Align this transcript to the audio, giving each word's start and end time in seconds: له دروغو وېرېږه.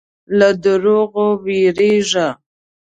له 0.37 0.49
دروغو 0.63 1.25
وېرېږه. 1.43 2.27